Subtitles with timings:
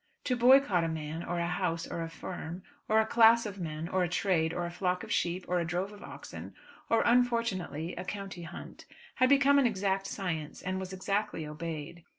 [0.23, 3.87] To boycott a man, or a house, or a firm, or a class of men,
[3.87, 6.55] or a trade, or a flock of sheep, or a drove of oxen,
[6.89, 8.85] or unfortunately a county hunt,
[9.17, 12.03] had become an exact science, and was exactly obeyed.